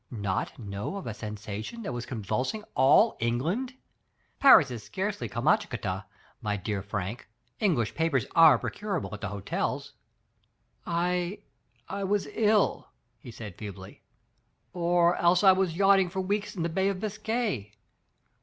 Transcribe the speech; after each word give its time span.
*' 0.05 0.09
"Not 0.29 0.57
know 0.57 0.95
of 0.95 1.05
a 1.05 1.13
sensation 1.13 1.83
that 1.83 1.93
was 1.93 2.07
convulsing 2.07 2.63
all 2.73 3.15
England? 3.19 3.75
Paris 4.39 4.71
is 4.71 4.81
scarcely 4.81 5.29
Kamschatka, 5.29 6.07
my 6.41 6.57
dear 6.57 6.81
Frank. 6.81 7.27
English 7.59 7.93
papers 7.93 8.25
are 8.33 8.57
procurable 8.57 9.13
at 9.13 9.21
the 9.21 9.27
hotels." 9.27 9.93
*'I— 10.87 11.43
I 11.87 12.03
was 12.03 12.25
ill," 12.31 12.89
he 13.19 13.29
said 13.29 13.59
feebly, 13.59 14.01
"or 14.73 15.17
else 15.17 15.43
I 15.43 15.51
was 15.51 15.75
yachting 15.77 16.09
for 16.09 16.19
weeks 16.21 16.55
in 16.55 16.63
the 16.63 16.69
Bay 16.69 16.89
of 16.89 16.99
Biscay. 16.99 17.71